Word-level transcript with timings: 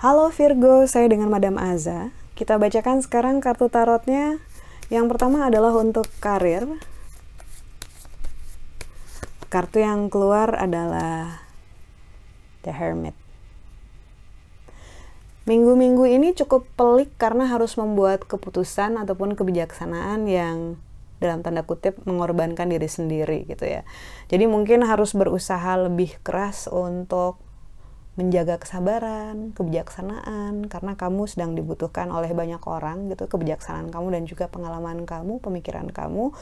Halo 0.00 0.32
Virgo, 0.32 0.88
saya 0.88 1.12
dengan 1.12 1.28
Madam 1.28 1.60
Aza. 1.60 2.08
Kita 2.32 2.56
bacakan 2.56 3.04
sekarang 3.04 3.44
kartu 3.44 3.68
tarotnya. 3.68 4.40
Yang 4.88 5.12
pertama 5.12 5.44
adalah 5.44 5.76
untuk 5.76 6.08
karir. 6.24 6.64
Kartu 9.52 9.84
yang 9.84 10.08
keluar 10.08 10.56
adalah 10.56 11.44
The 12.64 12.72
Hermit. 12.72 13.12
Minggu-minggu 15.44 16.08
ini 16.08 16.32
cukup 16.32 16.64
pelik 16.80 17.12
karena 17.20 17.44
harus 17.44 17.76
membuat 17.76 18.24
keputusan 18.24 18.96
ataupun 18.96 19.36
kebijaksanaan 19.36 20.24
yang 20.24 20.80
dalam 21.20 21.44
tanda 21.44 21.62
kutip 21.62 22.00
mengorbankan 22.08 22.72
diri 22.72 22.88
sendiri 22.88 23.44
gitu 23.46 23.68
ya. 23.68 23.84
Jadi 24.32 24.48
mungkin 24.48 24.82
harus 24.82 25.12
berusaha 25.12 25.76
lebih 25.76 26.16
keras 26.24 26.66
untuk 26.66 27.38
menjaga 28.18 28.58
kesabaran, 28.58 29.54
kebijaksanaan 29.54 30.66
karena 30.66 30.92
kamu 30.98 31.30
sedang 31.30 31.54
dibutuhkan 31.54 32.10
oleh 32.10 32.34
banyak 32.34 32.60
orang 32.66 33.12
gitu, 33.12 33.30
kebijaksanaan 33.30 33.88
kamu 33.88 34.06
dan 34.18 34.22
juga 34.26 34.50
pengalaman 34.50 35.06
kamu, 35.06 35.38
pemikiran 35.38 35.88
kamu 35.88 36.34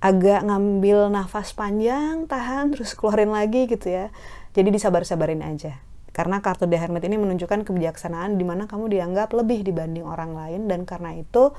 agak 0.00 0.40
ngambil 0.48 1.12
nafas 1.12 1.52
panjang, 1.52 2.24
tahan 2.24 2.72
terus 2.72 2.96
keluarin 2.96 3.32
lagi 3.32 3.68
gitu 3.68 3.88
ya. 3.88 4.08
Jadi 4.56 4.68
disabar-sabarin 4.72 5.44
aja. 5.44 5.76
Karena 6.10 6.42
kartu 6.42 6.66
The 6.66 6.74
Hermit 6.74 7.06
ini 7.06 7.20
menunjukkan 7.20 7.62
kebijaksanaan 7.68 8.34
di 8.34 8.42
mana 8.42 8.66
kamu 8.66 8.90
dianggap 8.90 9.30
lebih 9.30 9.62
dibanding 9.62 10.02
orang 10.02 10.34
lain 10.34 10.66
dan 10.66 10.82
karena 10.82 11.14
itu 11.14 11.54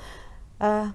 uh, 0.60 0.92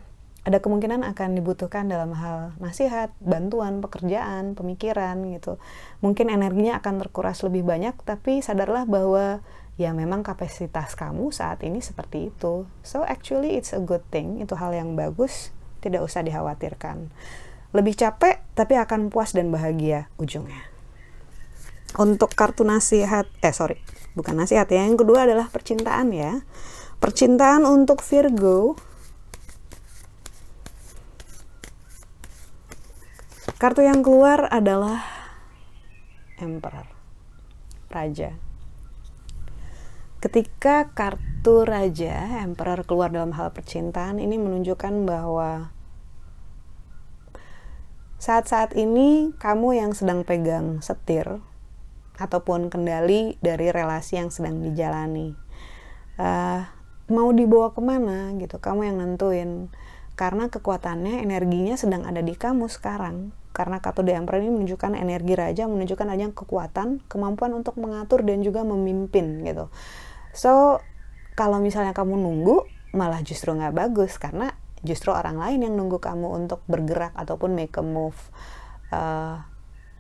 ada 0.47 0.63
kemungkinan 0.63 1.03
akan 1.03 1.35
dibutuhkan 1.35 1.91
dalam 1.91 2.15
hal 2.15 2.55
nasihat, 2.63 3.11
bantuan, 3.19 3.83
pekerjaan, 3.83 4.55
pemikiran 4.55 5.19
gitu. 5.35 5.59
Mungkin 6.07 6.31
energinya 6.31 6.79
akan 6.79 7.03
terkuras 7.03 7.43
lebih 7.43 7.67
banyak, 7.67 7.99
tapi 8.07 8.39
sadarlah 8.39 8.87
bahwa 8.87 9.43
ya 9.75 9.91
memang 9.91 10.23
kapasitas 10.23 10.95
kamu 10.95 11.35
saat 11.35 11.67
ini 11.67 11.83
seperti 11.83 12.31
itu. 12.31 12.63
So 12.87 13.03
actually 13.03 13.59
it's 13.59 13.75
a 13.75 13.83
good 13.83 14.07
thing, 14.15 14.39
itu 14.39 14.55
hal 14.55 14.71
yang 14.71 14.95
bagus, 14.95 15.51
tidak 15.83 16.07
usah 16.07 16.23
dikhawatirkan. 16.23 17.11
Lebih 17.75 17.99
capek, 17.99 18.39
tapi 18.55 18.79
akan 18.79 19.11
puas 19.11 19.35
dan 19.35 19.51
bahagia 19.51 20.07
ujungnya. 20.15 20.63
Untuk 21.99 22.39
kartu 22.39 22.63
nasihat, 22.63 23.27
eh 23.43 23.51
sorry, 23.51 23.83
bukan 24.15 24.39
nasihat 24.39 24.71
ya. 24.71 24.87
Yang 24.87 25.03
kedua 25.03 25.27
adalah 25.27 25.51
percintaan 25.51 26.15
ya. 26.15 26.47
Percintaan 27.03 27.67
untuk 27.67 27.99
Virgo 28.07 28.79
Kartu 33.57 33.81
yang 33.81 34.05
keluar 34.05 34.53
adalah 34.53 35.01
Emperor, 36.37 36.85
Raja. 37.89 38.37
Ketika 40.21 40.93
kartu 40.93 41.65
Raja, 41.65 42.45
Emperor 42.45 42.85
keluar 42.85 43.09
dalam 43.09 43.33
hal 43.33 43.57
percintaan, 43.57 44.21
ini 44.21 44.37
menunjukkan 44.37 45.09
bahwa 45.09 45.73
saat-saat 48.21 48.77
ini 48.77 49.33
kamu 49.41 49.81
yang 49.81 49.97
sedang 49.97 50.29
pegang 50.29 50.85
setir 50.85 51.41
ataupun 52.21 52.69
kendali 52.69 53.41
dari 53.41 53.73
relasi 53.73 54.21
yang 54.21 54.29
sedang 54.29 54.61
dijalani. 54.61 55.33
Uh, 56.21 56.61
mau 57.09 57.33
dibawa 57.33 57.73
ke 57.73 57.81
mana 57.81 58.37
gitu, 58.37 58.61
kamu 58.61 58.93
yang 58.93 59.01
nentuin. 59.01 59.73
Karena 60.13 60.53
kekuatannya, 60.53 61.25
energinya 61.25 61.81
sedang 61.81 62.05
ada 62.05 62.21
di 62.21 62.37
kamu 62.37 62.69
sekarang 62.69 63.33
karena 63.57 63.81
kartu 63.81 64.05
The 64.05 64.13
Emperor 64.13 64.45
ini 64.45 64.53
menunjukkan 64.53 64.93
energi 65.01 65.33
raja, 65.33 65.65
menunjukkan 65.65 66.13
adanya 66.13 66.37
kekuatan, 66.37 67.01
kemampuan 67.09 67.57
untuk 67.57 67.81
mengatur 67.81 68.21
dan 68.21 68.45
juga 68.45 68.61
memimpin 68.69 69.41
gitu. 69.49 69.73
So, 70.37 70.85
kalau 71.33 71.57
misalnya 71.65 71.97
kamu 71.97 72.21
nunggu, 72.21 72.69
malah 72.93 73.25
justru 73.25 73.57
nggak 73.57 73.73
bagus 73.73 74.21
karena 74.21 74.53
justru 74.85 75.17
orang 75.17 75.41
lain 75.41 75.65
yang 75.65 75.73
nunggu 75.73 75.97
kamu 75.97 76.37
untuk 76.37 76.61
bergerak 76.69 77.17
ataupun 77.17 77.57
make 77.57 77.73
a 77.81 77.85
move. 77.85 78.21
Uh, 78.93 79.41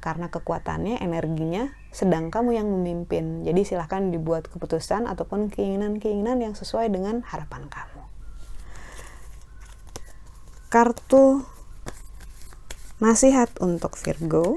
karena 0.04 0.30
kekuatannya, 0.30 1.02
energinya, 1.02 1.72
sedang 1.90 2.30
kamu 2.30 2.60
yang 2.60 2.68
memimpin. 2.70 3.42
Jadi 3.42 3.66
silahkan 3.66 4.12
dibuat 4.12 4.46
keputusan 4.46 5.08
ataupun 5.08 5.50
keinginan-keinginan 5.50 6.38
yang 6.38 6.54
sesuai 6.54 6.92
dengan 6.92 7.26
harapan 7.26 7.66
kamu. 7.66 8.02
Kartu 10.70 11.55
Nasihat 12.96 13.52
untuk 13.60 13.92
Virgo. 14.00 14.56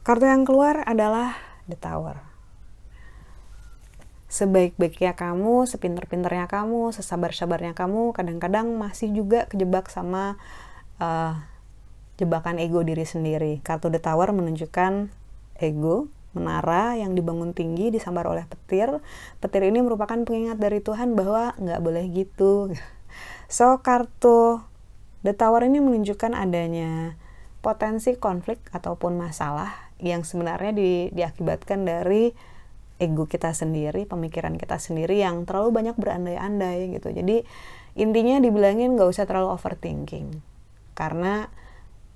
Kartu 0.00 0.24
yang 0.24 0.48
keluar 0.48 0.88
adalah 0.88 1.36
The 1.68 1.76
Tower. 1.76 2.24
Sebaik-baiknya 4.32 5.12
kamu, 5.12 5.68
sepinter-pinternya 5.68 6.48
kamu, 6.48 6.96
sesabar-sabarnya 6.96 7.76
kamu, 7.76 8.16
kadang-kadang 8.16 8.72
masih 8.72 9.12
juga 9.12 9.44
kejebak 9.52 9.92
sama 9.92 10.40
uh, 10.96 11.36
jebakan 12.16 12.56
ego 12.56 12.80
diri 12.80 13.04
sendiri. 13.04 13.60
Kartu 13.60 13.92
The 13.92 14.00
Tower 14.00 14.32
menunjukkan 14.32 15.12
ego, 15.60 16.08
menara 16.32 16.96
yang 16.96 17.12
dibangun 17.12 17.52
tinggi 17.52 17.92
disambar 17.92 18.24
oleh 18.32 18.48
petir. 18.48 18.96
Petir 19.44 19.68
ini 19.68 19.84
merupakan 19.84 20.16
pengingat 20.24 20.56
dari 20.56 20.80
Tuhan 20.80 21.12
bahwa 21.12 21.52
nggak 21.60 21.80
boleh 21.84 22.08
gitu. 22.16 22.72
So, 23.50 23.82
kartu 23.82 24.62
The 25.20 25.36
Tower 25.36 25.68
ini 25.68 25.84
menunjukkan 25.84 26.32
adanya 26.32 27.20
potensi 27.60 28.16
konflik 28.16 28.60
ataupun 28.72 29.20
masalah 29.20 29.92
yang 30.00 30.24
sebenarnya 30.24 30.72
di, 30.72 30.92
diakibatkan 31.12 31.84
dari 31.84 32.32
ego 33.00 33.24
kita 33.28 33.52
sendiri, 33.56 34.04
pemikiran 34.04 34.56
kita 34.60 34.76
sendiri 34.76 35.20
yang 35.20 35.44
terlalu 35.48 35.72
banyak 35.72 35.96
berandai-andai 35.96 37.00
gitu. 37.00 37.12
Jadi 37.12 37.44
intinya 37.96 38.40
dibilangin 38.40 38.96
nggak 38.96 39.08
usah 39.08 39.24
terlalu 39.24 39.56
overthinking 39.56 40.40
karena 40.96 41.48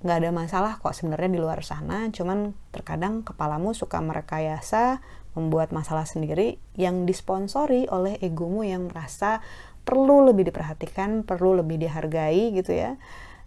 nggak 0.05 0.17
ada 0.21 0.31
masalah 0.37 0.73
kok 0.81 0.93
sebenarnya 0.93 1.33
di 1.33 1.41
luar 1.41 1.65
sana. 1.65 2.13
Cuman 2.13 2.53
terkadang 2.73 3.25
kepalamu 3.25 3.73
suka 3.73 4.01
merekayasa, 4.05 5.01
membuat 5.33 5.73
masalah 5.73 6.05
sendiri 6.05 6.61
yang 6.77 7.09
disponsori 7.09 7.89
oleh 7.89 8.21
egomu 8.21 8.63
yang 8.63 8.93
merasa 8.93 9.41
perlu 9.85 10.25
lebih 10.25 10.49
diperhatikan, 10.49 11.23
perlu 11.23 11.61
lebih 11.61 11.77
dihargai 11.81 12.57
gitu 12.57 12.73
ya. 12.73 12.97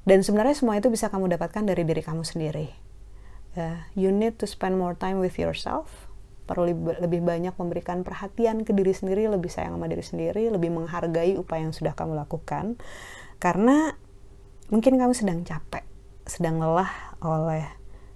Dan 0.08 0.24
sebenarnya 0.24 0.56
semua 0.56 0.80
itu 0.80 0.88
bisa 0.88 1.12
kamu 1.12 1.36
dapatkan 1.36 1.68
dari 1.68 1.84
diri 1.84 2.00
kamu 2.00 2.24
sendiri. 2.24 2.72
Uh, 3.58 3.82
you 3.98 4.14
need 4.14 4.38
to 4.40 4.46
spend 4.48 4.78
more 4.78 4.96
time 4.96 5.20
with 5.20 5.36
yourself. 5.36 6.08
Perlu 6.48 6.72
lebih, 7.04 7.20
banyak 7.28 7.52
memberikan 7.60 8.08
perhatian 8.08 8.64
ke 8.64 8.72
diri 8.72 8.96
sendiri, 8.96 9.28
lebih 9.28 9.52
sayang 9.52 9.76
sama 9.76 9.92
diri 9.92 10.00
sendiri, 10.00 10.48
lebih 10.48 10.72
menghargai 10.72 11.36
upaya 11.36 11.68
yang 11.68 11.76
sudah 11.76 11.92
kamu 11.92 12.16
lakukan. 12.16 12.80
Karena 13.36 13.92
mungkin 14.72 14.96
kamu 14.96 15.12
sedang 15.12 15.44
capek, 15.44 15.84
sedang 16.24 16.64
lelah 16.64 16.88
oleh 17.20 17.68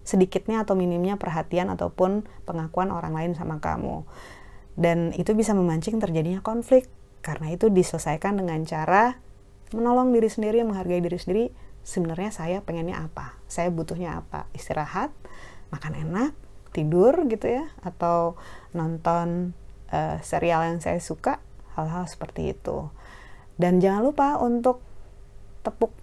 sedikitnya 0.08 0.64
atau 0.64 0.80
minimnya 0.80 1.20
perhatian 1.20 1.68
ataupun 1.76 2.24
pengakuan 2.48 2.88
orang 2.96 3.12
lain 3.12 3.32
sama 3.36 3.60
kamu. 3.60 4.08
Dan 4.80 5.12
itu 5.20 5.36
bisa 5.36 5.52
memancing 5.52 6.00
terjadinya 6.00 6.40
konflik, 6.40 6.88
karena 7.22 7.54
itu 7.54 7.70
diselesaikan 7.70 8.38
dengan 8.38 8.62
cara 8.66 9.18
menolong 9.72 10.12
diri 10.12 10.30
sendiri, 10.30 10.66
menghargai 10.66 11.02
diri 11.02 11.18
sendiri. 11.18 11.46
Sebenarnya 11.82 12.30
saya 12.30 12.58
pengennya 12.62 13.02
apa? 13.02 13.38
Saya 13.50 13.74
butuhnya 13.74 14.22
apa? 14.22 14.46
Istirahat, 14.54 15.10
makan 15.74 15.94
enak, 15.98 16.34
tidur 16.76 17.26
gitu 17.26 17.50
ya, 17.50 17.66
atau 17.82 18.38
nonton 18.76 19.58
uh, 19.90 20.18
serial 20.22 20.62
yang 20.66 20.78
saya 20.78 21.02
suka, 21.02 21.42
hal-hal 21.74 22.06
seperti 22.06 22.54
itu. 22.54 22.90
Dan 23.58 23.82
jangan 23.82 24.02
lupa 24.06 24.28
untuk 24.38 24.82
tepuk 25.62 25.94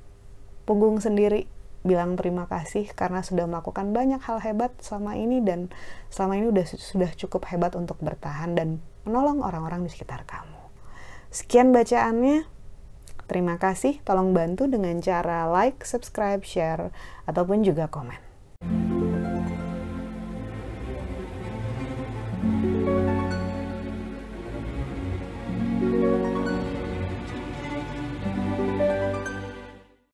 punggung 0.67 1.03
sendiri 1.03 1.51
bilang 1.87 2.19
terima 2.19 2.45
kasih 2.51 2.91
karena 2.93 3.23
sudah 3.23 3.47
melakukan 3.47 3.95
banyak 3.95 4.21
hal 4.21 4.43
hebat 4.43 4.75
selama 4.83 5.15
ini 5.15 5.41
dan 5.41 5.71
selama 6.11 6.37
ini 6.37 6.47
udah 6.51 6.67
sudah 6.69 7.11
cukup 7.15 7.47
hebat 7.49 7.73
untuk 7.79 7.97
bertahan 8.03 8.59
dan 8.59 8.83
menolong 9.07 9.41
orang-orang 9.41 9.87
di 9.87 9.91
sekitar 9.91 10.27
kamu. 10.27 10.58
Sekian 11.29 11.77
bacaannya. 11.77 12.49
Terima 13.29 13.61
kasih, 13.61 14.01
tolong 14.09 14.33
bantu 14.33 14.65
dengan 14.65 14.97
cara 15.05 15.45
like, 15.53 15.85
subscribe, 15.85 16.41
share, 16.41 16.89
ataupun 17.29 17.61
juga 17.61 17.85
komen. 17.93 18.17